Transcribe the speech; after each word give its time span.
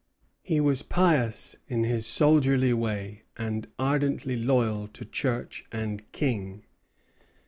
'"He 0.41 0.59
was 0.59 0.81
pious 0.81 1.57
in 1.67 1.83
his 1.83 2.07
soldierly 2.07 2.73
way, 2.73 3.21
and 3.37 3.67
ardently 3.77 4.35
loyal 4.35 4.87
to 4.87 5.05
Church 5.05 5.63
and 5.71 6.11
King. 6.11 6.63